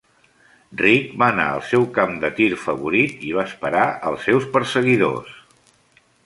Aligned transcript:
Rick 0.79 1.11
va 1.23 1.27
anar 1.33 1.45
al 1.57 1.61
seu 1.71 1.85
camp 1.97 2.15
de 2.23 2.31
tir 2.39 2.47
favorit 2.63 3.21
i 3.29 3.35
va 3.41 3.45
esperar 3.51 3.85
els 4.13 4.27
seus 4.31 4.49
perseguidors. 4.57 5.39